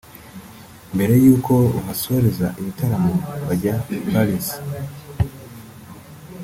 [0.95, 3.13] mbere y'uko bahasoreza ibitaramo
[3.47, 4.47] bajya i Paris